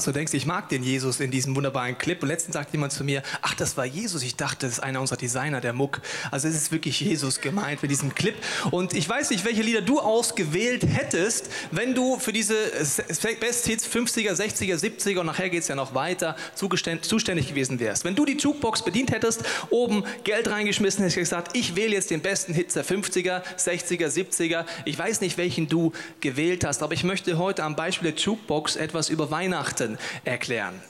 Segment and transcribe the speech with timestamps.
[0.00, 0.32] Als du denkst.
[0.32, 2.22] Ich mag den Jesus in diesem wunderbaren Clip.
[2.22, 4.22] Und letztens sagt jemand zu mir, ach, das war Jesus.
[4.22, 6.00] Ich dachte, das ist einer unserer Designer, der Muck.
[6.30, 8.34] Also es ist wirklich Jesus gemeint mit diesem Clip.
[8.70, 12.54] Und ich weiß nicht, welche Lieder du ausgewählt hättest, wenn du für diese
[13.40, 18.06] Best Hits 50er, 60er, 70er und nachher geht es ja noch weiter, zuständig gewesen wärst.
[18.06, 22.22] Wenn du die Jukebox bedient hättest, oben Geld reingeschmissen, hättest gesagt, ich wähle jetzt den
[22.22, 24.64] besten Hit der 50er, 60er, 70er.
[24.86, 28.76] Ich weiß nicht, welchen du gewählt hast, aber ich möchte heute am Beispiel der Jukebox
[28.76, 29.89] etwas über Weihnachten
[30.24, 30.80] erklären.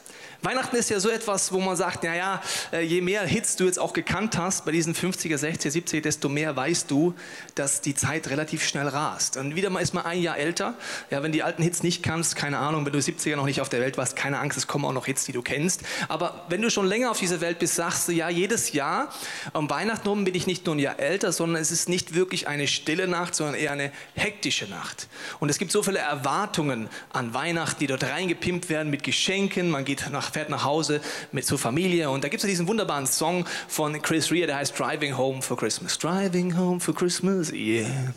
[0.43, 2.41] Weihnachten ist ja so etwas, wo man sagt, naja,
[2.73, 6.31] äh, je mehr Hits du jetzt auch gekannt hast bei diesen 50er, 60er, 70er, desto
[6.31, 7.15] mehr weißt du,
[7.55, 9.37] dass die Zeit relativ schnell rast.
[9.37, 10.75] Und wieder mal ist man ein Jahr älter.
[11.11, 13.69] Ja, wenn die alten Hits nicht kannst, keine Ahnung, wenn du 70er noch nicht auf
[13.69, 15.83] der Welt warst, keine Angst, es kommen auch noch Hits, die du kennst.
[16.09, 19.13] Aber wenn du schon länger auf dieser Welt bist, sagst du, ja, jedes Jahr
[19.53, 22.49] um Weihnachten rum bin ich nicht nur ein Jahr älter, sondern es ist nicht wirklich
[22.49, 25.09] eine stille Nacht, sondern eher eine hektische Nacht.
[25.39, 29.69] Und es gibt so viele Erwartungen an Weihnachten, die dort reingepimpt werden mit Geschenken.
[29.69, 31.01] Man geht nach fährt nach Hause
[31.33, 34.79] mit zur Familie und da gibt es diesen wunderbaren Song von Chris Rea, der heißt
[34.79, 35.99] Driving Home for Christmas.
[35.99, 38.13] Driving Home for Christmas, yeah.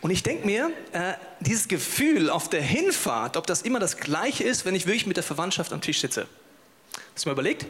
[0.00, 4.44] Und ich denke mir, äh, dieses Gefühl auf der Hinfahrt, ob das immer das gleiche
[4.44, 6.26] ist, wenn ich wirklich mit der Verwandtschaft am Tisch sitze.
[7.14, 7.66] Hast du mal überlegt?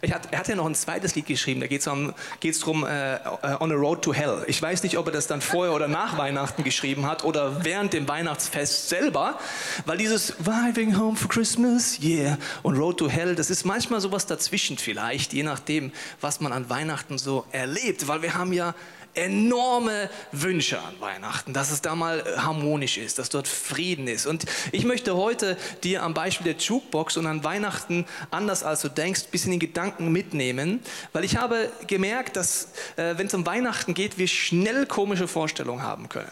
[0.00, 3.18] Er hat ja noch ein zweites Lied geschrieben, da geht es um, darum, äh,
[3.60, 4.44] On a Road to Hell.
[4.46, 7.92] Ich weiß nicht, ob er das dann vorher oder nach Weihnachten geschrieben hat oder während
[7.92, 9.38] dem Weihnachtsfest selber,
[9.86, 14.26] weil dieses Driving Home for Christmas, yeah, und Road to Hell, das ist manchmal sowas
[14.26, 18.74] dazwischen vielleicht, je nachdem, was man an Weihnachten so erlebt, weil wir haben ja
[19.14, 24.26] enorme Wünsche an Weihnachten, dass es da mal äh, harmonisch ist, dass dort Frieden ist.
[24.26, 28.88] Und ich möchte heute dir am Beispiel der Jukebox und an Weihnachten, anders als du
[28.88, 30.80] denkst, ein bisschen den Gedanken mitnehmen,
[31.12, 35.82] weil ich habe gemerkt, dass äh, wenn es um Weihnachten geht, wir schnell komische Vorstellungen
[35.82, 36.30] haben können.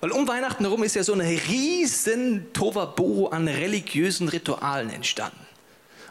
[0.00, 5.43] Weil um Weihnachten herum ist ja so eine riesen Tovabo an religiösen Ritualen entstanden.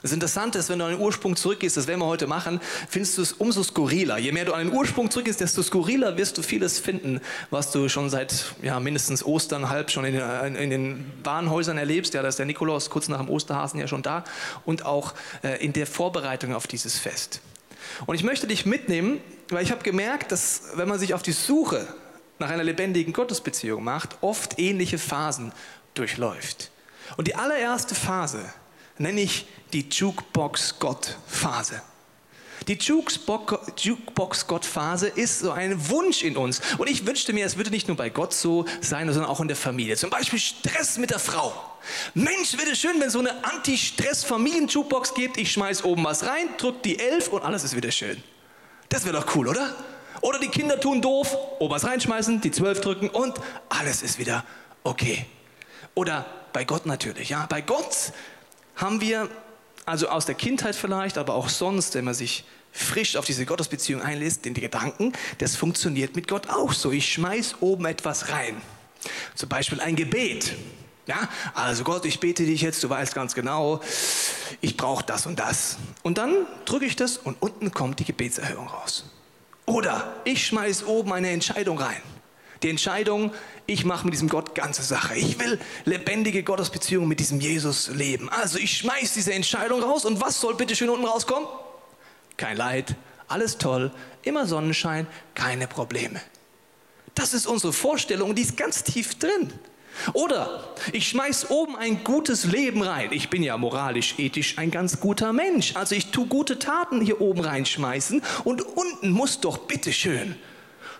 [0.03, 2.59] Das Interessante ist, wenn du an den Ursprung zurückgehst, das werden wir heute machen,
[2.89, 4.17] findest du es umso skurriler.
[4.17, 7.21] Je mehr du an den Ursprung zurückgehst, desto skurriler wirst du vieles finden,
[7.51, 12.13] was du schon seit ja, mindestens Ostern halb schon in, in, in den Bahnhäusern erlebst.
[12.13, 14.25] Ja, da ist der Nikolaus kurz nach dem Osterhasen ja schon da
[14.65, 17.39] und auch äh, in der Vorbereitung auf dieses Fest.
[18.05, 19.21] Und ich möchte dich mitnehmen,
[19.51, 21.87] weil ich habe gemerkt, dass wenn man sich auf die Suche
[22.39, 25.53] nach einer lebendigen Gottesbeziehung macht, oft ähnliche Phasen
[25.93, 26.71] durchläuft.
[27.15, 28.43] Und die allererste Phase
[28.97, 31.81] nenne ich die Jukebox-Gott-Phase.
[32.67, 36.61] Die Jukebox-Gott-Phase ist so ein Wunsch in uns.
[36.77, 39.49] Und ich wünschte mir, es würde nicht nur bei Gott so sein, sondern auch in
[39.49, 39.97] der Familie.
[39.97, 41.53] Zum Beispiel Stress mit der Frau.
[42.13, 45.35] Mensch, wäre es schön, wenn es so eine Anti-Stress-Familien-Jukebox gibt.
[45.37, 48.23] Ich schmeiß oben was rein, drück die Elf und alles ist wieder schön.
[48.89, 49.75] Das wäre doch cool, oder?
[50.21, 53.33] Oder die Kinder tun doof, oben was reinschmeißen, die Zwölf drücken und
[53.67, 54.45] alles ist wieder
[54.83, 55.25] okay.
[55.95, 57.45] Oder bei Gott natürlich, ja.
[57.47, 58.13] Bei Gott
[58.75, 59.29] haben wir,
[59.85, 64.01] also aus der Kindheit vielleicht, aber auch sonst, wenn man sich frisch auf diese Gottesbeziehung
[64.01, 66.91] einlässt, den Gedanken, das funktioniert mit Gott auch so.
[66.91, 68.61] Ich schmeiß oben etwas rein.
[69.35, 70.53] Zum Beispiel ein Gebet.
[71.05, 73.81] Ja, also Gott, ich bete dich jetzt, du weißt ganz genau,
[74.61, 75.77] ich brauche das und das.
[76.01, 79.05] Und dann drücke ich das und unten kommt die Gebetserhörung raus.
[79.65, 82.01] Oder ich schmeiß oben eine Entscheidung rein.
[82.63, 83.33] Die Entscheidung,
[83.65, 85.15] ich mache mit diesem Gott ganze Sache.
[85.15, 88.29] Ich will lebendige Gottesbeziehungen mit diesem Jesus leben.
[88.29, 91.47] Also ich schmeiß diese Entscheidung raus und was soll bitte schön unten rauskommen?
[92.37, 92.95] Kein Leid,
[93.27, 93.91] alles toll,
[94.23, 96.21] immer Sonnenschein, keine Probleme.
[97.15, 99.53] Das ist unsere Vorstellung, die ist ganz tief drin.
[100.13, 103.09] Oder ich schmeiß oben ein gutes Leben rein.
[103.11, 105.75] Ich bin ja moralisch, ethisch ein ganz guter Mensch.
[105.75, 110.35] Also ich tue gute Taten hier oben reinschmeißen und unten muss doch bitteschön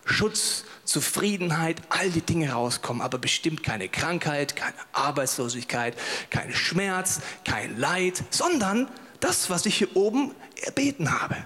[0.05, 5.95] Schutz, Zufriedenheit, all die Dinge rauskommen, aber bestimmt keine Krankheit, keine Arbeitslosigkeit,
[6.29, 8.89] kein Schmerz, kein Leid, sondern
[9.19, 10.33] das, was ich hier oben
[10.65, 11.37] erbeten habe.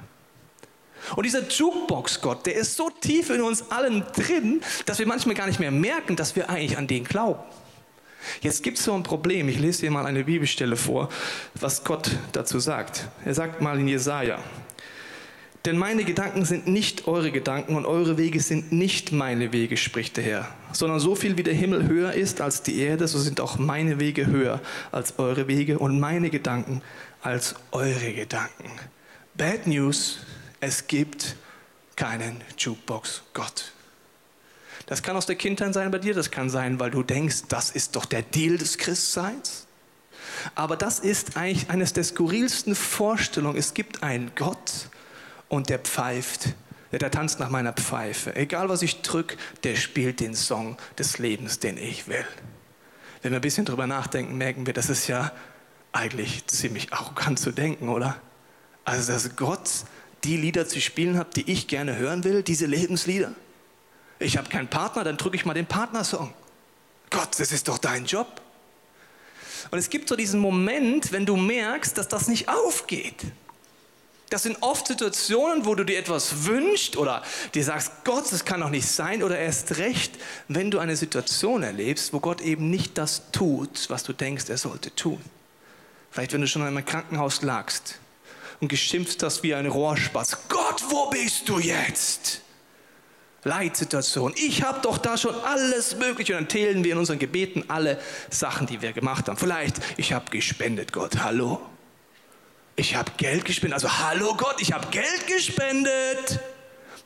[1.16, 5.48] Und dieser Jukebox-Gott, der ist so tief in uns allen drin, dass wir manchmal gar
[5.48, 7.44] nicht mehr merken, dass wir eigentlich an den glauben.
[8.42, 9.48] Jetzt gibt es so ein Problem.
[9.48, 11.10] Ich lese dir mal eine Bibelstelle vor,
[11.56, 13.08] was Gott dazu sagt.
[13.24, 14.40] Er sagt mal in Jesaja,
[15.66, 20.18] denn meine Gedanken sind nicht eure Gedanken und eure Wege sind nicht meine Wege, spricht
[20.18, 20.48] der Herr.
[20.72, 24.00] Sondern so viel wie der Himmel höher ist als die Erde, so sind auch meine
[24.00, 24.62] Wege höher
[24.92, 26.82] als eure Wege und meine Gedanken
[27.22, 28.70] als eure Gedanken.
[29.36, 30.20] Bad News,
[30.60, 31.36] es gibt
[31.96, 33.74] keinen Jukebox Gott.
[34.86, 37.72] Das kann aus der Kindheit sein bei dir, das kann sein, weil du denkst, das
[37.72, 39.68] ist doch der Deal des Christseins.
[40.56, 43.58] Aber das ist eigentlich eines der skurrilsten Vorstellungen.
[43.58, 44.90] Es gibt einen Gott,
[45.50, 46.50] und der pfeift.
[46.92, 48.36] Der tanzt nach meiner Pfeife.
[48.36, 52.26] Egal was ich drück, der spielt den Song des Lebens, den ich will.
[53.22, 55.32] Wenn wir ein bisschen drüber nachdenken, merken wir, das ist ja
[55.92, 58.16] eigentlich ziemlich arrogant zu denken, oder?
[58.86, 59.70] Also, dass Gott
[60.24, 63.34] die Lieder zu spielen hat, die ich gerne hören will, diese Lebenslieder.
[64.20, 66.34] Ich habe keinen Partner, dann drücke ich mal den Partnersong.
[67.10, 68.42] Gott, das ist doch dein Job.
[69.72, 73.26] Und es gibt so diesen Moment, wenn du merkst, dass das nicht aufgeht.
[74.30, 78.60] Das sind oft Situationen, wo du dir etwas wünschst oder dir sagst, Gott, das kann
[78.60, 79.24] doch nicht sein.
[79.24, 80.12] Oder erst recht,
[80.50, 84.58] wenn du eine Situation erlebst, wo Gott eben nicht das tut, was du denkst, er
[84.58, 85.22] sollte tun.
[86.12, 88.00] Vielleicht, wenn du schon einmal im Krankenhaus lagst
[88.60, 90.38] und geschimpft hast wie ein Rohrspatz.
[90.50, 92.42] Gott, wo bist du jetzt?
[93.44, 94.34] Leitsituation.
[94.36, 96.34] Ich habe doch da schon alles Mögliche.
[96.34, 97.98] Und dann zählen wir in unseren Gebeten alle
[98.30, 99.38] Sachen, die wir gemacht haben.
[99.38, 101.24] Vielleicht, ich habe gespendet, Gott.
[101.24, 101.62] Hallo?
[102.78, 103.84] Ich habe Geld gespendet.
[103.84, 106.40] Also, hallo Gott, ich habe Geld gespendet.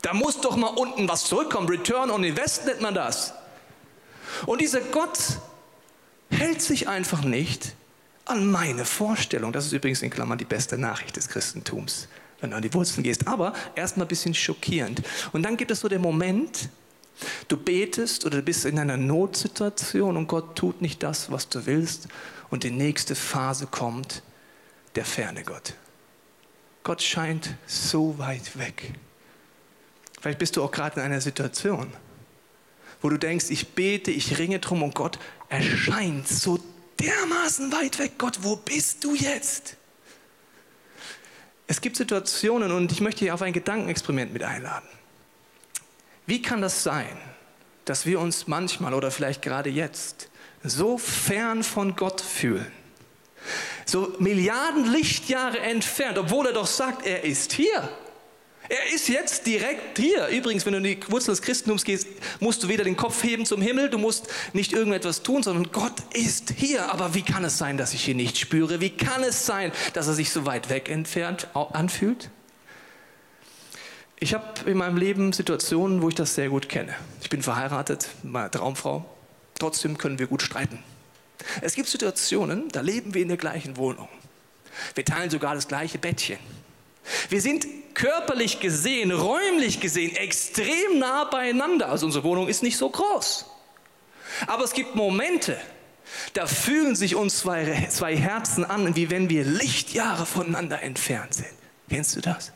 [0.04, 1.68] Da muss doch mal unten was zurückkommen.
[1.68, 3.34] Return on Invest nennt man das.
[4.46, 5.18] Und dieser Gott
[6.30, 7.74] hält sich einfach nicht
[8.26, 9.52] an meine Vorstellung.
[9.52, 12.08] Das ist übrigens in Klammern die beste Nachricht des Christentums
[12.42, 13.28] wenn du an die Wurzeln gehst.
[13.28, 15.02] Aber erstmal ein bisschen schockierend.
[15.32, 16.70] Und dann gibt es so den Moment,
[17.48, 21.66] du betest oder du bist in einer Notsituation und Gott tut nicht das, was du
[21.66, 22.08] willst.
[22.50, 24.24] Und die nächste Phase kommt,
[24.96, 25.74] der ferne Gott.
[26.84, 28.94] Gott scheint so weit weg.
[30.20, 31.94] Vielleicht bist du auch gerade in einer Situation,
[33.02, 36.60] wo du denkst, ich bete, ich ringe drum und Gott erscheint so
[37.00, 38.14] dermaßen weit weg.
[38.18, 39.78] Gott, wo bist du jetzt?
[41.68, 44.88] Es gibt Situationen und ich möchte hier auf ein Gedankenexperiment mit einladen.
[46.26, 47.18] Wie kann das sein,
[47.86, 50.30] dass wir uns manchmal oder vielleicht gerade jetzt
[50.64, 52.72] so fern von Gott fühlen?
[53.92, 57.90] So Milliarden Lichtjahre entfernt, obwohl er doch sagt, er ist hier.
[58.70, 60.28] Er ist jetzt direkt hier.
[60.28, 62.08] Übrigens, wenn du in die Wurzel des Christentums gehst,
[62.40, 65.92] musst du weder den Kopf heben zum Himmel, du musst nicht irgendetwas tun, sondern Gott
[66.14, 66.90] ist hier.
[66.90, 68.80] Aber wie kann es sein, dass ich ihn nicht spüre?
[68.80, 72.30] Wie kann es sein, dass er sich so weit weg entfernt anfühlt?
[74.22, 76.96] Ich habe in meinem Leben Situationen, wo ich das sehr gut kenne.
[77.22, 79.04] Ich bin verheiratet, meine Traumfrau.
[79.60, 80.80] Trotzdem können wir gut streiten.
[81.62, 84.10] Es gibt Situationen, da leben wir in der gleichen Wohnung.
[84.96, 86.38] Wir teilen sogar das gleiche Bettchen.
[87.30, 91.90] Wir sind körperlich gesehen, räumlich gesehen extrem nah beieinander.
[91.90, 93.46] Also unsere Wohnung ist nicht so groß.
[94.48, 95.58] Aber es gibt Momente,
[96.34, 101.54] da fühlen sich uns zwei, zwei Herzen an, wie wenn wir Lichtjahre voneinander entfernt sind.
[101.90, 102.54] Kennst du das?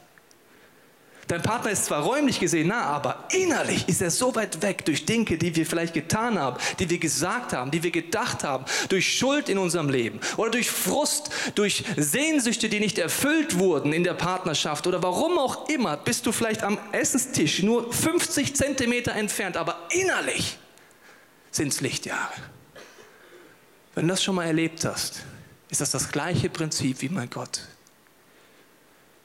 [1.28, 5.08] Dein Partner ist zwar räumlich gesehen nah, aber innerlich ist er so weit weg durch
[5.08, 9.18] Dinge, die wir vielleicht getan haben, die wir gesagt haben, die wir gedacht haben, durch
[9.18, 14.14] Schuld in unserem Leben oder durch Frust, durch Sehnsüchte, die nicht erfüllt wurden in der
[14.14, 19.80] Partnerschaft oder warum auch immer, bist du vielleicht am Essenstisch nur 50 Zentimeter entfernt, aber
[19.90, 20.60] innerlich
[21.50, 22.34] sind es Lichtjahre.
[23.96, 25.24] Wenn du das schon mal erlebt hast,
[25.70, 27.62] ist das das gleiche Prinzip wie mein Gott.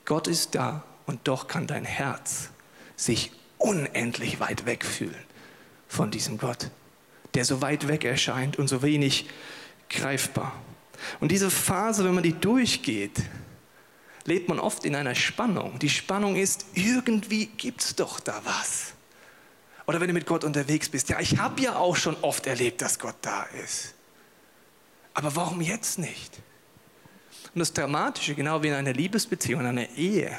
[0.06, 2.50] Gott ist da und doch kann dein Herz
[2.94, 5.24] sich unendlich weit weg fühlen
[5.88, 6.70] von diesem Gott,
[7.34, 9.28] der so weit weg erscheint und so wenig
[9.88, 10.52] greifbar.
[11.18, 13.22] Und diese Phase, wenn man die durchgeht,
[14.24, 15.80] lebt man oft in einer Spannung.
[15.80, 18.92] Die Spannung ist, irgendwie gibt es doch da was.
[19.88, 22.82] Oder wenn du mit Gott unterwegs bist, ja, ich habe ja auch schon oft erlebt,
[22.82, 23.94] dass Gott da ist.
[25.12, 26.38] Aber warum jetzt nicht?
[27.52, 30.38] Und das Dramatische, genau wie in einer Liebesbeziehung, in einer Ehe,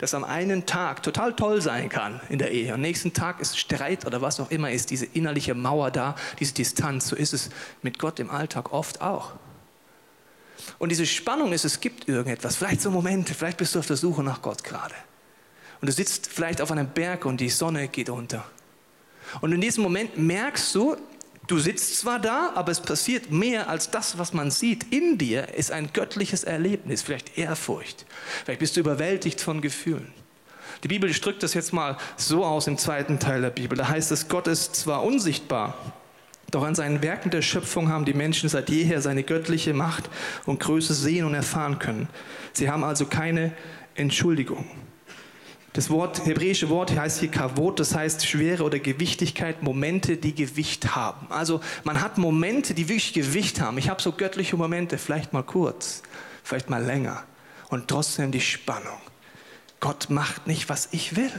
[0.00, 2.72] das am einen Tag total toll sein kann in der Ehe.
[2.72, 6.54] Am nächsten Tag ist Streit oder was auch immer ist, diese innerliche Mauer da, diese
[6.54, 7.08] Distanz.
[7.08, 7.50] So ist es
[7.82, 9.32] mit Gott im Alltag oft auch.
[10.78, 13.96] Und diese Spannung ist, es gibt irgendetwas, vielleicht so Momente, vielleicht bist du auf der
[13.96, 14.94] Suche nach Gott gerade.
[15.82, 18.44] Und du sitzt vielleicht auf einem Berg und die Sonne geht unter.
[19.42, 20.96] Und in diesem Moment merkst du,
[21.50, 24.92] Du sitzt zwar da, aber es passiert mehr als das, was man sieht.
[24.92, 28.06] In dir ist ein göttliches Erlebnis, vielleicht Ehrfurcht.
[28.44, 30.12] Vielleicht bist du überwältigt von Gefühlen.
[30.84, 33.76] Die Bibel drückt das jetzt mal so aus im zweiten Teil der Bibel.
[33.76, 35.74] Da heißt es, Gott ist zwar unsichtbar,
[36.52, 40.08] doch an seinen Werken der Schöpfung haben die Menschen seit jeher seine göttliche Macht
[40.46, 42.08] und Größe sehen und erfahren können.
[42.52, 43.50] Sie haben also keine
[43.96, 44.66] Entschuldigung.
[45.72, 50.96] Das Wort, hebräische Wort heißt hier Kavot, das heißt Schwere oder Gewichtigkeit, Momente, die Gewicht
[50.96, 51.28] haben.
[51.30, 53.78] Also man hat Momente, die wirklich Gewicht haben.
[53.78, 56.02] Ich habe so göttliche Momente, vielleicht mal kurz,
[56.42, 57.22] vielleicht mal länger.
[57.68, 58.98] Und trotzdem die Spannung.
[59.78, 61.30] Gott macht nicht, was ich will.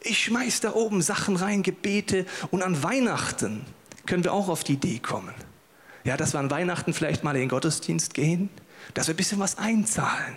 [0.00, 3.66] Ich schmeiß da oben Sachen rein, Gebete und an Weihnachten
[4.06, 5.34] können wir auch auf die Idee kommen.
[6.04, 8.48] Ja, dass wir an Weihnachten vielleicht mal in den Gottesdienst gehen,
[8.94, 10.36] dass wir ein bisschen was einzahlen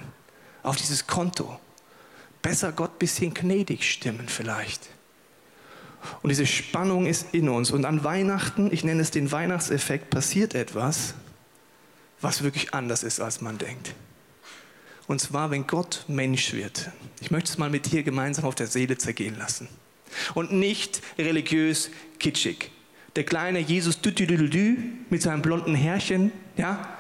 [0.64, 1.60] auf dieses Konto
[2.46, 4.88] besser Gott ein bisschen gnädig stimmen vielleicht.
[6.22, 7.72] Und diese Spannung ist in uns.
[7.72, 11.16] Und an Weihnachten, ich nenne es den Weihnachtseffekt, passiert etwas,
[12.22, 13.96] was wirklich anders ist, als man denkt.
[15.08, 16.92] Und zwar, wenn Gott Mensch wird.
[17.20, 19.68] Ich möchte es mal mit dir gemeinsam auf der Seele zergehen lassen.
[20.36, 22.70] Und nicht religiös kitschig.
[23.16, 24.00] Der kleine Jesus
[25.10, 26.96] mit seinem blonden Härchen, ja,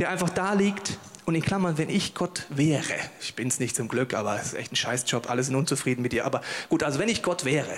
[0.00, 0.98] der einfach da liegt
[1.30, 2.82] und in Klammern, wenn ich Gott wäre,
[3.20, 6.02] ich bin es nicht zum Glück, aber es ist echt ein Scheißjob, alle sind unzufrieden
[6.02, 7.70] mit dir, aber gut, also wenn ich Gott wäre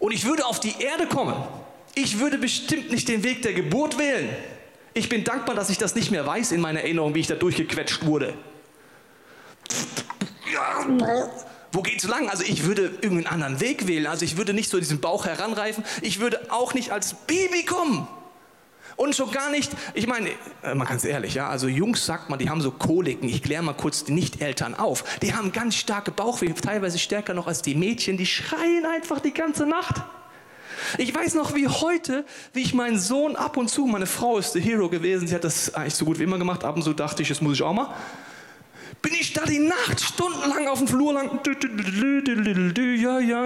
[0.00, 1.36] und ich würde auf die Erde kommen,
[1.94, 4.30] ich würde bestimmt nicht den Weg der Geburt wählen.
[4.94, 7.36] Ich bin dankbar, dass ich das nicht mehr weiß in meiner Erinnerung, wie ich da
[7.36, 8.34] durchgequetscht wurde.
[11.70, 12.28] Wo geht's lang?
[12.28, 14.08] Also ich würde irgendeinen anderen Weg wählen.
[14.08, 15.84] Also ich würde nicht so diesen Bauch heranreifen.
[16.02, 18.08] Ich würde auch nicht als Baby kommen.
[19.00, 20.28] Und schon gar nicht, ich meine,
[20.62, 23.30] äh, mal ganz ehrlich, ja, also Jungs sagt man, die haben so Koliken.
[23.30, 25.04] Ich kläre mal kurz die Nicht-Eltern auf.
[25.22, 28.18] Die haben ganz starke Bauchweh, teilweise stärker noch als die Mädchen.
[28.18, 30.02] Die schreien einfach die ganze Nacht.
[30.98, 34.54] Ich weiß noch wie heute, wie ich meinen Sohn ab und zu, meine Frau ist
[34.54, 36.92] der Hero gewesen, sie hat das eigentlich so gut wie immer gemacht, ab und zu
[36.92, 37.94] dachte ich, das muss ich auch mal.
[39.00, 41.40] Bin ich da die Nacht stundenlang auf dem Flur lang.
[42.98, 43.44] Ja, ja.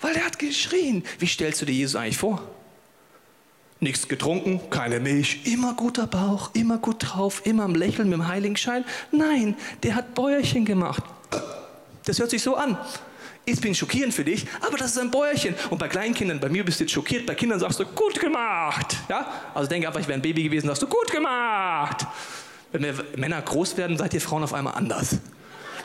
[0.00, 1.02] Weil er hat geschrien.
[1.18, 2.53] Wie stellst du dir Jesus eigentlich vor?
[3.84, 8.26] Nichts getrunken, keine Milch, immer guter Bauch, immer gut drauf, immer am Lächeln mit dem
[8.26, 8.82] Heiligenschein.
[9.12, 11.02] Nein, der hat Bäuerchen gemacht.
[12.06, 12.78] Das hört sich so an.
[13.44, 15.54] Ich bin schockierend für dich, aber das ist ein Bäuerchen.
[15.68, 18.96] Und bei Kleinkindern, bei mir bist du jetzt schockiert, bei Kindern sagst du, gut gemacht.
[19.10, 19.26] Ja?
[19.52, 22.06] Also denke einfach, ich wäre ein Baby gewesen, sagst du, gut gemacht.
[22.72, 25.18] Wenn wir Männer groß werden, seid ihr Frauen auf einmal anders.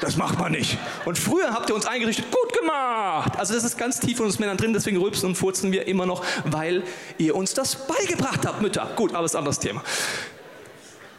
[0.02, 0.78] Das macht man nicht.
[1.06, 3.38] Und früher habt ihr uns eingerichtet, gut gemacht.
[3.38, 6.06] Also das ist ganz tief in uns Männern drin, deswegen rülpsen und furzen wir immer
[6.06, 6.84] noch, weil
[7.18, 8.90] ihr uns das beigebracht habt, Mütter.
[8.96, 9.84] Gut, aber ist ein anderes Thema.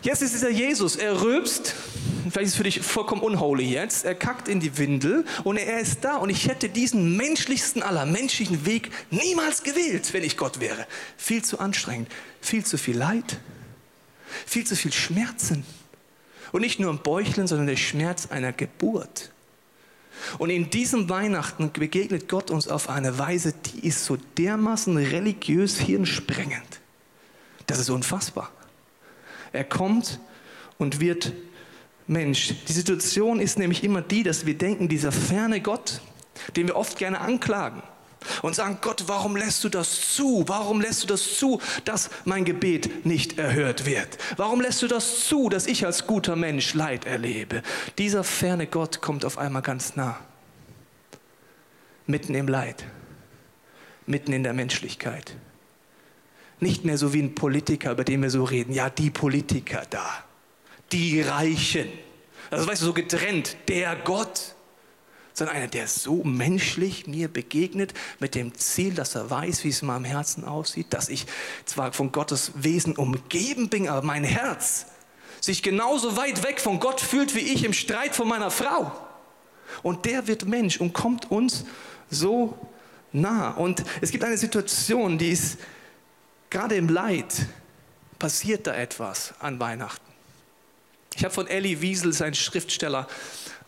[0.02, 1.74] Jetzt ist dieser Jesus, er rülpst,
[2.22, 5.78] vielleicht ist es für dich vollkommen unholy jetzt, er kackt in die Windel und er
[5.78, 10.58] ist da und ich hätte diesen menschlichsten aller menschlichen Weg niemals gewählt, wenn ich Gott
[10.58, 10.86] wäre.
[11.18, 12.08] Viel zu anstrengend,
[12.40, 13.40] viel zu viel Leid,
[14.46, 15.66] viel zu viel Schmerzen.
[16.52, 19.30] Und nicht nur ein Bäuchlen, sondern der Schmerz einer Geburt.
[20.38, 25.78] Und in diesem Weihnachten begegnet Gott uns auf eine Weise, die ist so dermaßen religiös
[25.78, 26.80] hirnsprengend.
[27.66, 28.50] Das ist unfassbar.
[29.52, 30.20] Er kommt
[30.78, 31.32] und wird
[32.06, 32.54] Mensch.
[32.66, 36.00] Die Situation ist nämlich immer die, dass wir denken, dieser ferne Gott,
[36.56, 37.82] den wir oft gerne anklagen,
[38.42, 40.44] und sagen, Gott, warum lässt du das zu?
[40.46, 44.18] Warum lässt du das zu, dass mein Gebet nicht erhört wird?
[44.36, 47.62] Warum lässt du das zu, dass ich als guter Mensch Leid erlebe?
[47.98, 50.18] Dieser ferne Gott kommt auf einmal ganz nah.
[52.06, 52.84] Mitten im Leid,
[54.06, 55.36] mitten in der Menschlichkeit.
[56.58, 58.72] Nicht mehr so wie ein Politiker, über den wir so reden.
[58.72, 60.24] Ja, die Politiker da,
[60.92, 61.88] die Reichen.
[62.50, 64.54] Also weißt du, so getrennt, der Gott
[65.32, 69.82] sondern einer, der so menschlich mir begegnet, mit dem Ziel, dass er weiß, wie es
[69.82, 71.26] in meinem Herzen aussieht, dass ich
[71.64, 74.86] zwar von Gottes Wesen umgeben bin, aber mein Herz
[75.40, 78.92] sich genauso weit weg von Gott fühlt, wie ich im Streit von meiner Frau.
[79.82, 81.64] Und der wird Mensch und kommt uns
[82.10, 82.58] so
[83.12, 83.50] nah.
[83.50, 85.58] Und es gibt eine Situation, die ist
[86.50, 87.46] gerade im Leid,
[88.18, 90.04] passiert da etwas an Weihnachten.
[91.14, 93.08] Ich habe von Elie Wiesel, sein Schriftsteller,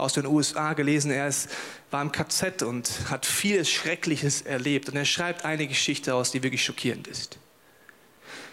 [0.03, 1.11] aus den USA gelesen.
[1.11, 1.49] Er ist,
[1.91, 4.89] war im KZ und hat vieles Schreckliches erlebt.
[4.89, 7.39] Und er schreibt eine Geschichte aus, die wirklich schockierend ist.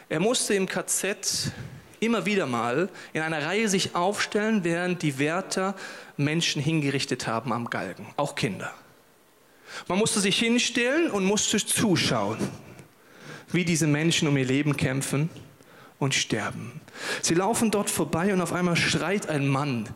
[0.07, 1.51] Er musste im KZ
[1.99, 5.75] immer wieder mal in einer Reihe sich aufstellen, während die Wärter
[6.17, 8.73] Menschen hingerichtet haben am Galgen, auch Kinder.
[9.87, 12.37] Man musste sich hinstellen und musste zuschauen,
[13.51, 15.29] wie diese Menschen um ihr Leben kämpfen
[15.99, 16.81] und sterben.
[17.21, 19.87] Sie laufen dort vorbei und auf einmal schreit ein Mann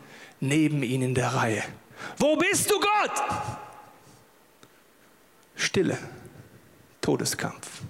[0.48, 1.62] neben ihnen in der Reihe.
[2.18, 3.22] Wo bist du, Gott?
[5.56, 5.98] Stille,
[7.00, 7.82] Todeskampf.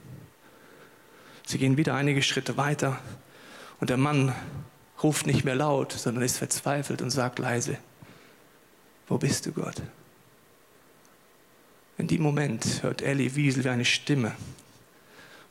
[1.47, 2.99] Sie gehen wieder einige Schritte weiter
[3.81, 4.35] und der Mann
[5.03, 7.79] ruft nicht mehr laut, sondern ist verzweifelt und sagt leise,
[9.07, 9.83] wo bist du, Gott?
[11.99, 14.29] In dem Moment hört Ellie Wiesel wie eine Stimme.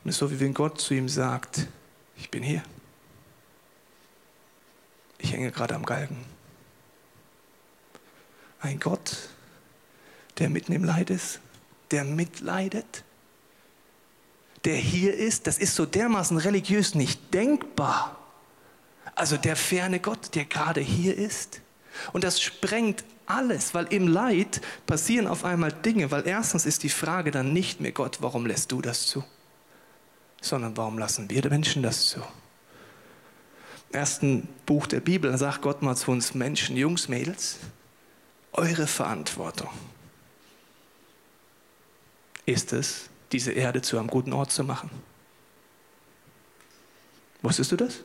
[0.04, 1.68] Und es ist so, wie wenn Gott zu ihm sagt,
[2.18, 2.64] ich bin hier.
[5.20, 6.33] Ich hänge gerade am Galgen.
[8.64, 9.18] Ein Gott,
[10.40, 11.42] der mitten im Leid ist,
[11.92, 13.04] der mitleidet,
[14.64, 18.18] der hier ist, das ist so dermaßen religiös nicht denkbar.
[19.16, 21.60] Also der ferne Gott, der gerade hier ist.
[22.14, 26.90] Und das sprengt alles, weil im Leid passieren auf einmal Dinge, weil erstens ist die
[26.90, 29.26] Frage dann nicht mehr Gott, warum lässt du das zu?
[30.42, 32.22] Sondern warum lassen wir Menschen das zu?
[33.90, 37.60] Im ersten Buch der Bibel sagt Gott mal zu uns Menschen, Jungs, Mädels,
[38.54, 39.70] eure Verantwortung
[42.46, 44.90] ist es, diese Erde zu einem guten Ort zu machen.
[47.42, 48.04] Wusstest du das?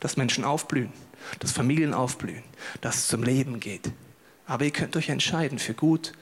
[0.00, 0.92] Dass Menschen aufblühen,
[1.38, 2.42] dass Familien aufblühen,
[2.80, 3.90] dass es zum Leben geht.
[4.46, 6.12] Aber ihr könnt euch entscheiden für gut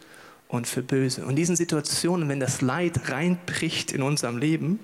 [0.49, 1.23] und für böse.
[1.23, 4.81] Und in diesen Situationen, wenn das Leid reinbricht in unserem Leben,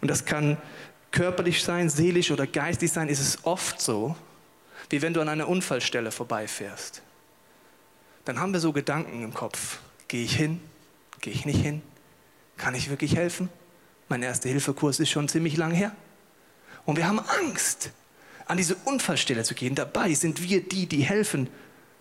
[0.00, 0.58] und das kann
[1.12, 4.16] körperlich sein, seelisch oder geistig sein, ist es oft so,
[4.90, 7.03] wie wenn du an einer Unfallstelle vorbeifährst.
[8.24, 9.78] Dann haben wir so Gedanken im Kopf.
[10.08, 10.60] Gehe ich hin?
[11.20, 11.82] Gehe ich nicht hin?
[12.56, 13.48] Kann ich wirklich helfen?
[14.08, 15.94] Mein erster Hilfekurs ist schon ziemlich lang her.
[16.84, 17.90] Und wir haben Angst,
[18.46, 19.74] an diese Unfallstelle zu gehen.
[19.74, 21.48] Dabei sind wir die, die helfen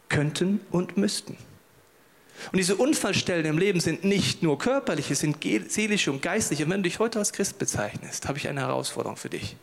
[0.10, 1.38] könnten und müssten.
[2.51, 5.38] Und diese Unfallstellen im Leben sind nicht nur körperliche, sind
[5.70, 6.65] seelische und geistliche.
[6.65, 9.56] Und wenn du dich heute als Christ bezeichnest, habe ich eine Herausforderung für dich.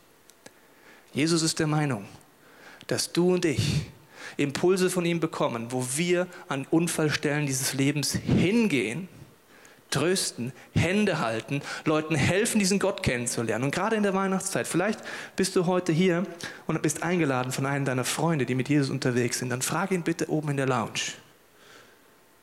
[1.13, 2.05] Jesus ist der Meinung,
[2.87, 3.85] dass du und ich
[4.37, 9.07] Impulse von ihm bekommen, wo wir an Unfallstellen dieses Lebens hingehen,
[9.89, 13.65] trösten, Hände halten, Leuten helfen, diesen Gott kennenzulernen.
[13.65, 14.99] Und gerade in der Weihnachtszeit, vielleicht
[15.35, 16.25] bist du heute hier
[16.65, 20.03] und bist eingeladen von einem deiner Freunde, die mit Jesus unterwegs sind, dann frage ihn
[20.03, 21.13] bitte oben in der Lounge.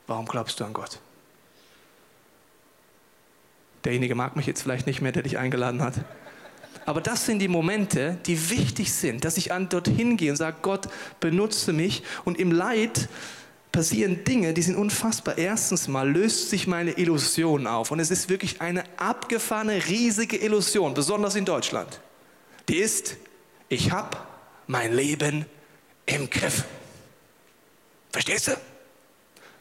[0.07, 1.01] Warum glaubst du an Gott?
[3.85, 5.95] Derjenige mag mich jetzt vielleicht nicht mehr, der dich eingeladen hat.
[6.89, 10.57] Aber das sind die Momente, die wichtig sind, dass ich an dorthin gehe und sage,
[10.63, 10.89] Gott,
[11.21, 12.03] benutze mich.
[12.25, 13.11] Und im Leid
[13.73, 15.37] passieren Dinge, die sind unfassbar.
[15.37, 17.91] Erstens mal löst sich meine Illusion auf.
[17.91, 22.01] Und es ist wirklich eine abgefahrene, riesige Illusion, besonders in Deutschland.
[22.71, 23.19] Die ist,
[23.69, 24.17] ich habe
[24.67, 25.45] mein Leben
[26.07, 26.65] im Griff.
[28.13, 28.53] Verstehst du?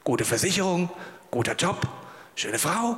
[0.05, 0.89] Gute Versicherung,
[1.29, 1.85] guter Job,
[2.37, 2.95] schöne Frau,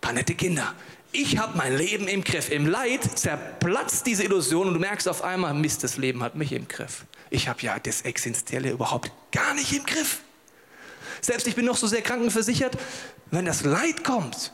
[0.00, 0.74] paar nette Kinder.
[1.12, 2.50] Ich habe mein Leben im Griff.
[2.50, 6.52] Im Leid zerplatzt diese Illusion und du merkst auf einmal, Mist, das Leben hat mich
[6.52, 7.04] im Griff.
[7.30, 10.20] Ich habe ja das Existenzielle überhaupt gar nicht im Griff.
[11.20, 12.78] Selbst ich bin noch so sehr krankenversichert,
[13.30, 14.52] wenn das Leid kommt,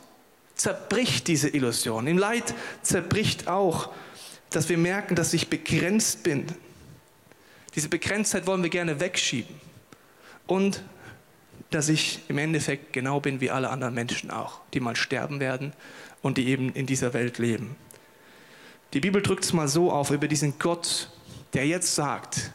[0.54, 2.06] zerbricht diese Illusion.
[2.06, 3.90] Im Leid zerbricht auch,
[4.50, 6.46] dass wir merken, dass ich begrenzt bin.
[7.74, 9.54] Diese Begrenztheit wollen wir gerne wegschieben.
[10.46, 10.82] Und
[11.70, 15.72] dass ich im Endeffekt genau bin wie alle anderen Menschen auch, die mal sterben werden
[16.22, 17.76] und die eben in dieser Welt leben.
[18.92, 21.10] Die Bibel drückt es mal so auf über diesen Gott,
[21.54, 22.52] der jetzt sagt,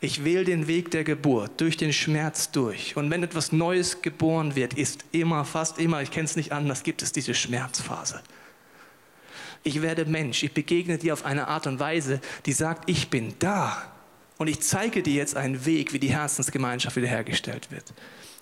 [0.00, 2.96] ich wähle den Weg der Geburt, durch den Schmerz durch.
[2.96, 6.82] Und wenn etwas Neues geboren wird, ist immer, fast immer, ich kenne es nicht anders,
[6.82, 8.20] gibt es diese Schmerzphase.
[9.62, 13.34] Ich werde Mensch, ich begegne dir auf eine Art und Weise, die sagt, ich bin
[13.38, 13.82] da.
[14.36, 17.94] Und ich zeige dir jetzt einen Weg, wie die Herzensgemeinschaft wiederhergestellt wird.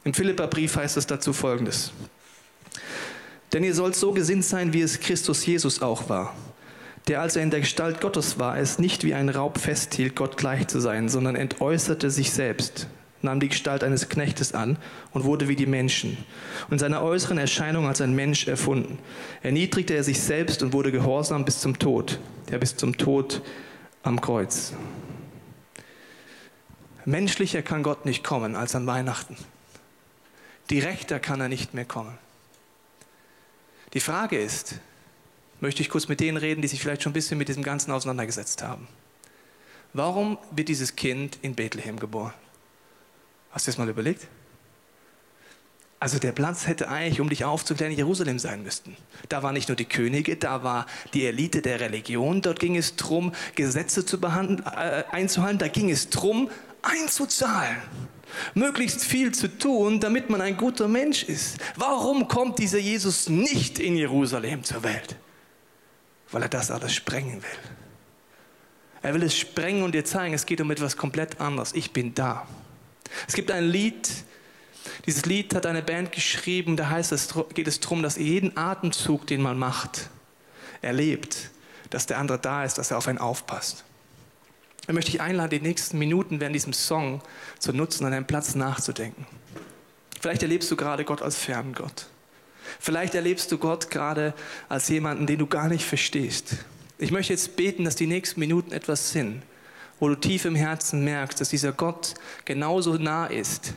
[0.04, 1.92] Im Philipperbrief heißt es dazu folgendes.
[3.52, 6.34] Denn ihr sollt so gesinnt sein, wie es Christus Jesus auch war,
[7.08, 10.36] der, als er in der Gestalt Gottes war, es nicht wie ein Raub festhielt, Gott
[10.36, 12.86] gleich zu sein, sondern entäußerte sich selbst,
[13.20, 14.78] nahm die Gestalt eines Knechtes an
[15.12, 16.16] und wurde wie die Menschen
[16.66, 18.98] und in seiner äußeren Erscheinung als ein Mensch erfunden.
[19.42, 22.18] Erniedrigte er sich selbst und wurde gehorsam bis zum Tod,
[22.50, 23.42] ja bis zum Tod
[24.02, 24.72] am Kreuz.
[27.04, 29.36] Menschlicher kann Gott nicht kommen als an Weihnachten.
[30.72, 32.16] Direkter kann er nicht mehr kommen.
[33.92, 34.76] Die Frage ist,
[35.60, 37.90] möchte ich kurz mit denen reden, die sich vielleicht schon ein bisschen mit diesem Ganzen
[37.90, 38.88] auseinandergesetzt haben.
[39.92, 42.32] Warum wird dieses Kind in Bethlehem geboren?
[43.50, 44.26] Hast du das mal überlegt?
[46.00, 48.96] Also der Platz hätte eigentlich, um dich aufzuklären, in Jerusalem sein müssten.
[49.28, 52.40] Da waren nicht nur die Könige, da war die Elite der Religion.
[52.40, 55.58] Dort ging es darum, Gesetze zu behandeln, äh, einzuhalten.
[55.58, 57.76] Da ging es darum, einzuzahlen
[58.54, 61.58] möglichst viel zu tun, damit man ein guter Mensch ist.
[61.76, 65.16] Warum kommt dieser Jesus nicht in Jerusalem zur Welt?
[66.30, 67.58] Weil er das alles sprengen will.
[69.02, 71.72] Er will es sprengen und dir zeigen, es geht um etwas komplett anderes.
[71.74, 72.46] Ich bin da.
[73.26, 74.08] Es gibt ein Lied,
[75.06, 79.26] dieses Lied hat eine Band geschrieben, da heißt es, geht es darum, dass jeden Atemzug,
[79.26, 80.10] den man macht,
[80.80, 81.50] erlebt,
[81.90, 83.84] dass der andere da ist, dass er auf einen aufpasst.
[84.88, 87.22] Ich möchte dich einladen, die nächsten Minuten während diesem Song
[87.58, 89.26] zu nutzen, an einem Platz nachzudenken.
[90.20, 92.06] Vielleicht erlebst du gerade Gott als Ferngott.
[92.80, 94.34] Vielleicht erlebst du Gott gerade
[94.68, 96.56] als jemanden, den du gar nicht verstehst.
[96.98, 99.42] Ich möchte jetzt beten, dass die nächsten Minuten etwas sind,
[100.00, 102.14] wo du tief im Herzen merkst, dass dieser Gott
[102.44, 103.74] genauso nah ist,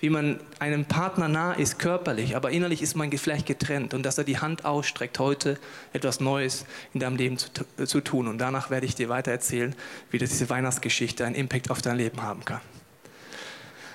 [0.00, 4.16] wie man einem Partner nah ist, körperlich, aber innerlich ist man vielleicht getrennt und dass
[4.16, 5.58] er die Hand ausstreckt, heute
[5.92, 7.50] etwas Neues in deinem Leben zu,
[7.84, 8.28] zu tun.
[8.28, 9.74] Und danach werde ich dir weiter erzählen,
[10.10, 12.60] wie diese Weihnachtsgeschichte einen Impact auf dein Leben haben kann.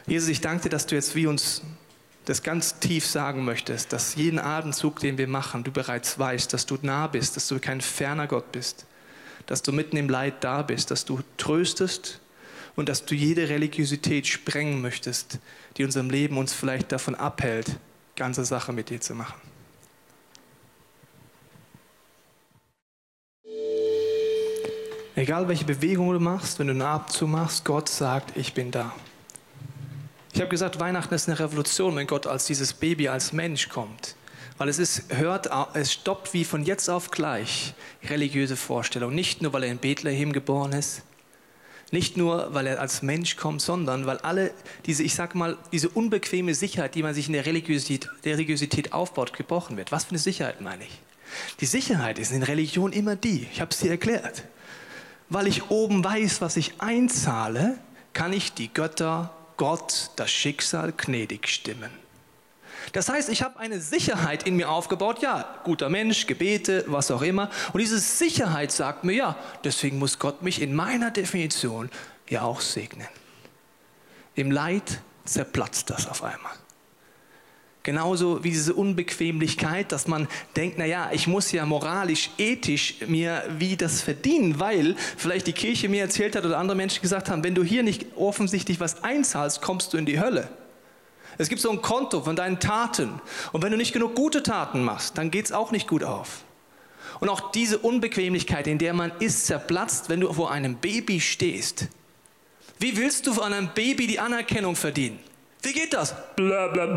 [0.05, 1.61] Jesus, ich danke dir, dass du jetzt wie uns
[2.25, 6.65] das ganz tief sagen möchtest, dass jeden Atemzug, den wir machen, du bereits weißt, dass
[6.65, 8.85] du nah bist, dass du kein ferner Gott bist,
[9.45, 12.19] dass du mitten im Leid da bist, dass du tröstest
[12.75, 15.39] und dass du jede Religiosität sprengen möchtest,
[15.77, 17.77] die unserem Leben uns vielleicht davon abhält,
[18.15, 19.39] ganze Sache mit dir zu machen.
[25.15, 28.93] Egal welche Bewegung du machst, wenn du einen Abend zumachst, Gott sagt, ich bin da.
[30.33, 34.15] Ich habe gesagt, Weihnachten ist eine Revolution, wenn Gott als dieses Baby, als Mensch kommt.
[34.57, 37.75] Weil es ist, hört, es stoppt wie von jetzt auf gleich
[38.09, 39.13] religiöse Vorstellungen.
[39.13, 41.03] Nicht nur, weil er in Bethlehem geboren ist,
[41.93, 44.51] nicht nur, weil er als Mensch kommt, sondern weil alle
[44.87, 48.93] diese, ich sag mal, diese unbequeme Sicherheit, die man sich in der Religiosität, der Religiosität
[48.93, 49.91] aufbaut, gebrochen wird.
[49.91, 51.01] Was für eine Sicherheit meine ich?
[51.59, 54.43] Die Sicherheit ist in Religion immer die, ich habe es dir erklärt.
[55.29, 57.77] Weil ich oben weiß, was ich einzahle,
[58.13, 62.02] kann ich die Götter, Gott, das Schicksal gnädig stimmen.
[62.91, 67.21] Das heißt, ich habe eine Sicherheit in mir aufgebaut, ja, guter Mensch, Gebete, was auch
[67.21, 67.49] immer.
[67.71, 71.89] Und diese Sicherheit sagt mir, ja, deswegen muss Gott mich in meiner Definition
[72.29, 73.07] ja auch segnen.
[74.35, 76.51] Im Leid zerplatzt das auf einmal.
[77.83, 83.75] Genauso wie diese Unbequemlichkeit, dass man denkt, naja, ich muss ja moralisch, ethisch mir wie
[83.75, 87.55] das verdienen, weil vielleicht die Kirche mir erzählt hat oder andere Menschen gesagt haben, wenn
[87.55, 90.47] du hier nicht offensichtlich was einzahlst, kommst du in die Hölle.
[91.37, 93.21] Es gibt so ein Konto von deinen Taten.
[93.51, 96.43] Und wenn du nicht genug gute Taten machst, dann geht es auch nicht gut auf.
[97.19, 101.87] Und auch diese Unbequemlichkeit, in der man ist, zerplatzt, wenn du vor einem Baby stehst.
[102.79, 105.19] Wie willst du von einem Baby die Anerkennung verdienen?
[105.61, 106.13] Wie geht das?
[106.35, 106.95] Blablabla.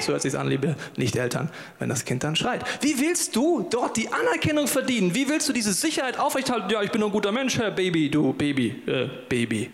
[0.00, 2.64] So hört sich an, liebe Nicht-Eltern, wenn das Kind dann schreit.
[2.82, 5.14] Wie willst du dort die Anerkennung verdienen?
[5.14, 6.70] Wie willst du diese Sicherheit aufrechthalten?
[6.70, 9.70] Ja, ich bin ein guter Mensch, Herr Baby, du Baby, äh, Baby.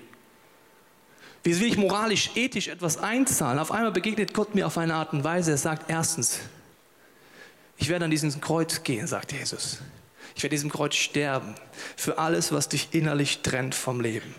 [1.47, 3.61] Wie will ich moralisch, ethisch etwas einzahlen?
[3.61, 5.53] Auf einmal begegnet Gott mir auf eine Art und Weise.
[5.53, 6.41] Er sagt erstens,
[7.77, 9.79] ich werde an dieses Kreuz gehen, sagt Jesus.
[10.35, 11.55] Ich werde diesem Kreuz sterben
[11.95, 14.35] für alles, was dich innerlich trennt vom Leben.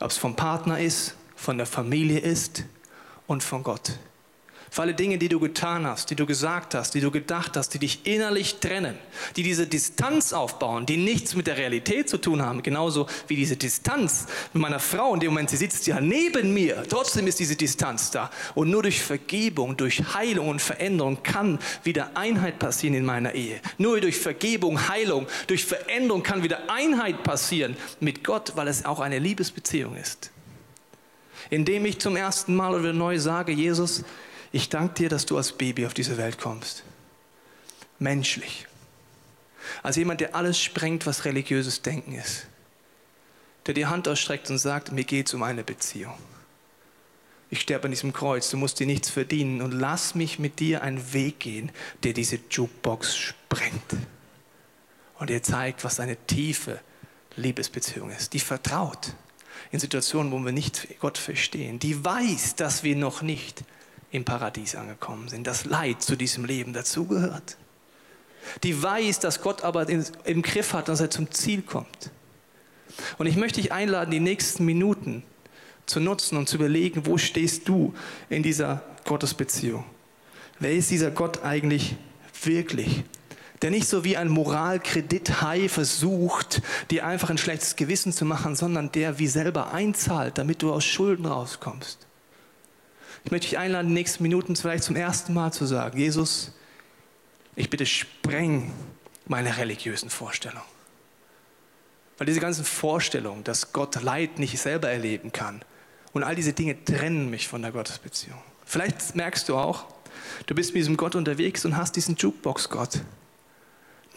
[0.00, 2.64] Ob es vom Partner ist, von der Familie ist
[3.28, 3.96] und von Gott.
[4.74, 7.68] Für alle Dinge, die du getan hast, die du gesagt hast, die du gedacht hast,
[7.74, 8.98] die dich innerlich trennen,
[9.36, 13.56] die diese Distanz aufbauen, die nichts mit der Realität zu tun haben, genauso wie diese
[13.56, 17.54] Distanz mit meiner Frau in dem Moment, sie sitzt ja neben mir, trotzdem ist diese
[17.54, 18.32] Distanz da.
[18.56, 23.60] Und nur durch Vergebung, durch Heilung und Veränderung kann wieder Einheit passieren in meiner Ehe.
[23.78, 28.98] Nur durch Vergebung, Heilung, durch Veränderung kann wieder Einheit passieren mit Gott, weil es auch
[28.98, 30.32] eine Liebesbeziehung ist.
[31.48, 34.02] Indem ich zum ersten Mal oder neu sage, Jesus,
[34.54, 36.84] ich danke dir, dass du als Baby auf diese Welt kommst.
[37.98, 38.68] Menschlich.
[39.82, 42.46] Als jemand, der alles sprengt, was religiöses Denken ist.
[43.66, 46.14] Der die Hand ausstreckt und sagt, mir geht es um eine Beziehung.
[47.50, 50.82] Ich sterbe an diesem Kreuz, du musst dir nichts verdienen und lass mich mit dir
[50.82, 51.72] einen Weg gehen,
[52.04, 53.96] der diese Jukebox sprengt.
[55.18, 56.80] Und dir zeigt, was eine tiefe
[57.34, 59.14] Liebesbeziehung ist, die vertraut
[59.72, 63.64] in Situationen, wo wir nicht Gott verstehen, die weiß, dass wir noch nicht
[64.14, 67.56] im Paradies angekommen sind, das Leid zu diesem Leben dazugehört.
[68.62, 72.10] Die weiß, dass Gott aber im Griff hat, dass er zum Ziel kommt.
[73.18, 75.24] Und ich möchte dich einladen, die nächsten Minuten
[75.86, 77.92] zu nutzen und zu überlegen, wo stehst du
[78.28, 79.84] in dieser Gottesbeziehung?
[80.60, 81.96] Wer ist dieser Gott eigentlich
[82.40, 83.02] wirklich?
[83.62, 88.92] Der nicht so wie ein Moralkredithai versucht, dir einfach ein schlechtes Gewissen zu machen, sondern
[88.92, 92.06] der wie selber einzahlt, damit du aus Schulden rauskommst.
[93.24, 96.52] Ich möchte dich einladen, in den nächsten Minuten vielleicht zum ersten Mal zu sagen, Jesus,
[97.56, 98.72] ich bitte spreng
[99.26, 100.66] meine religiösen Vorstellungen.
[102.18, 105.62] Weil diese ganzen Vorstellungen, dass Gott Leid nicht selber erleben kann
[106.12, 108.40] und all diese Dinge trennen mich von der Gottesbeziehung.
[108.64, 109.86] Vielleicht merkst du auch,
[110.46, 113.00] du bist mit diesem Gott unterwegs und hast diesen Jukebox-Gott,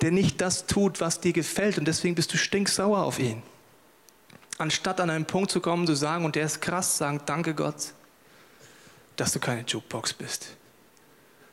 [0.01, 3.41] der nicht das tut, was dir gefällt und deswegen bist du stinksauer auf ihn.
[4.57, 7.93] Anstatt an einen Punkt zu kommen, zu sagen, und der ist krass, sagen, danke Gott,
[9.17, 10.55] dass du keine Jukebox bist.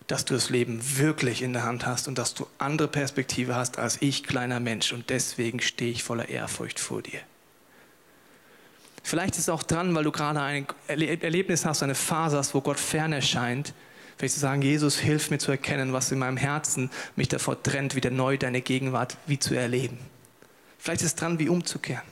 [0.07, 3.79] Dass du das Leben wirklich in der Hand hast und dass du andere Perspektive hast
[3.79, 4.93] als ich, kleiner Mensch.
[4.93, 7.21] Und deswegen stehe ich voller Ehrfurcht vor dir.
[9.03, 12.61] Vielleicht ist es auch dran, weil du gerade ein Erlebnis hast, eine Phase hast, wo
[12.61, 13.75] Gott fern erscheint.
[14.17, 17.97] Vielleicht zu sagen, Jesus, hilf mir zu erkennen, was in meinem Herzen mich davor trennt,
[17.97, 19.99] wieder neu deine Gegenwart wie zu erleben.
[20.79, 22.05] Vielleicht ist es dran, wie umzukehren.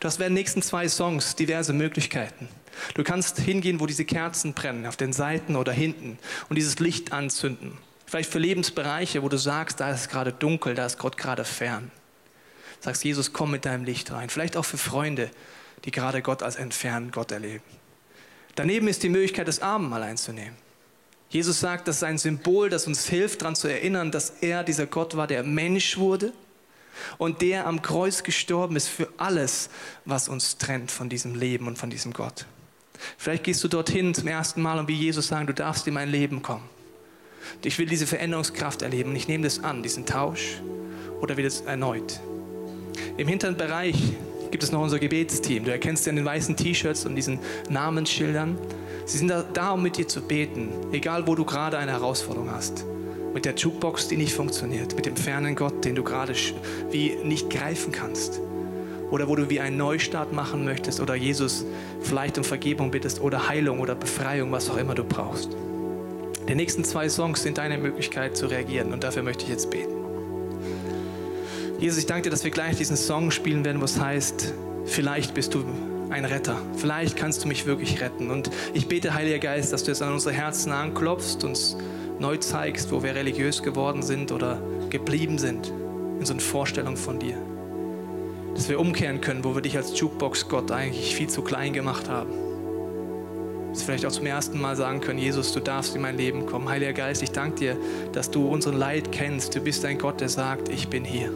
[0.00, 2.48] Du hast während den nächsten zwei Songs diverse Möglichkeiten.
[2.94, 7.12] Du kannst hingehen, wo diese Kerzen brennen, auf den Seiten oder hinten und dieses Licht
[7.12, 7.78] anzünden.
[8.06, 11.90] Vielleicht für Lebensbereiche, wo du sagst, da ist gerade dunkel, da ist Gott gerade fern.
[12.80, 14.30] Sagst, Jesus, komm mit deinem Licht rein.
[14.30, 15.30] Vielleicht auch für Freunde,
[15.84, 17.64] die gerade Gott als entfernt Gott erleben.
[18.54, 20.56] Daneben ist die Möglichkeit, das Abendmahl einzunehmen.
[21.30, 24.86] Jesus sagt, das ist ein Symbol, das uns hilft, daran zu erinnern, dass er dieser
[24.86, 26.32] Gott war, der Mensch wurde
[27.18, 29.68] und der am Kreuz gestorben ist für alles,
[30.04, 32.46] was uns trennt von diesem Leben und von diesem Gott.
[33.16, 36.10] Vielleicht gehst du dorthin zum ersten Mal und wie Jesus sagen, du darfst in mein
[36.10, 36.64] Leben kommen.
[37.64, 40.60] Ich will diese Veränderungskraft erleben und ich nehme das an, diesen Tausch
[41.20, 42.20] oder will es erneut.
[43.16, 43.96] Im hinteren Bereich
[44.50, 45.64] gibt es noch unser Gebetsteam.
[45.64, 48.58] Du erkennst sie an den weißen T-Shirts und diesen Namensschildern.
[49.06, 52.84] Sie sind da, um mit dir zu beten, egal wo du gerade eine Herausforderung hast.
[53.34, 56.34] Mit der Jukebox, die nicht funktioniert, mit dem fernen Gott, den du gerade
[56.90, 58.40] wie nicht greifen kannst.
[59.10, 61.64] Oder wo du wie einen Neustart machen möchtest oder Jesus
[62.00, 65.50] vielleicht um Vergebung bittest oder Heilung oder Befreiung, was auch immer du brauchst.
[66.48, 69.94] Die nächsten zwei Songs sind deine Möglichkeit zu reagieren und dafür möchte ich jetzt beten.
[71.78, 74.52] Jesus, ich danke dir, dass wir gleich diesen Song spielen werden, was heißt,
[74.84, 75.64] vielleicht bist du
[76.10, 76.56] ein Retter.
[76.76, 78.30] Vielleicht kannst du mich wirklich retten.
[78.30, 81.76] Und ich bete, Heiliger Geist, dass du jetzt an unsere Herzen anklopfst, uns
[82.18, 85.72] neu zeigst, wo wir religiös geworden sind oder geblieben sind
[86.18, 87.36] in so einer Vorstellung von dir.
[88.58, 92.32] Dass wir umkehren können, wo wir dich als Jukebox-Gott eigentlich viel zu klein gemacht haben.
[93.70, 96.44] Dass wir vielleicht auch zum ersten Mal sagen können, Jesus, du darfst in mein Leben
[96.44, 96.68] kommen.
[96.68, 97.76] Heiliger Geist, ich danke dir,
[98.12, 99.54] dass du unseren Leid kennst.
[99.54, 101.30] Du bist ein Gott, der sagt, ich bin hier.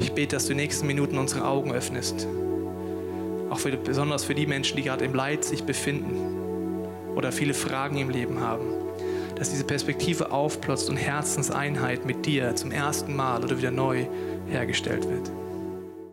[0.00, 2.26] Ich bete, dass du in den nächsten Minuten unsere Augen öffnest.
[3.50, 6.84] Auch für, besonders für die Menschen, die gerade im Leid sich befinden
[7.14, 8.64] oder viele Fragen im Leben haben.
[9.36, 14.06] Dass diese Perspektive aufplotzt und Herzenseinheit mit dir zum ersten Mal oder wieder neu
[14.48, 15.30] hergestellt wird.